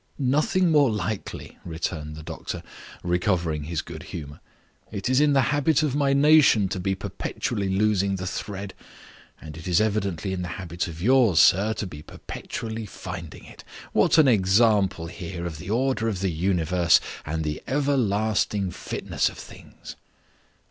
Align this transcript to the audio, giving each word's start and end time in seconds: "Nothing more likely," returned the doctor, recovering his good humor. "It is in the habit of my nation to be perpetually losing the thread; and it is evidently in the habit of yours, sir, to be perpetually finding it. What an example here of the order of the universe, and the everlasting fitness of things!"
"Nothing 0.17 0.71
more 0.71 0.89
likely," 0.89 1.59
returned 1.63 2.15
the 2.15 2.23
doctor, 2.23 2.63
recovering 3.03 3.65
his 3.65 3.83
good 3.83 4.01
humor. 4.01 4.39
"It 4.91 5.07
is 5.09 5.21
in 5.21 5.33
the 5.33 5.53
habit 5.53 5.83
of 5.83 5.95
my 5.95 6.11
nation 6.11 6.67
to 6.69 6.79
be 6.79 6.95
perpetually 6.95 7.69
losing 7.69 8.15
the 8.15 8.25
thread; 8.25 8.73
and 9.39 9.55
it 9.55 9.67
is 9.67 9.79
evidently 9.79 10.33
in 10.33 10.41
the 10.41 10.47
habit 10.57 10.87
of 10.87 11.03
yours, 11.03 11.39
sir, 11.39 11.73
to 11.75 11.85
be 11.85 12.01
perpetually 12.01 12.87
finding 12.87 13.45
it. 13.45 13.63
What 13.93 14.17
an 14.17 14.27
example 14.27 15.05
here 15.05 15.45
of 15.45 15.59
the 15.59 15.69
order 15.69 16.07
of 16.07 16.21
the 16.21 16.31
universe, 16.31 16.99
and 17.23 17.43
the 17.43 17.61
everlasting 17.67 18.71
fitness 18.71 19.29
of 19.29 19.37
things!" 19.37 19.97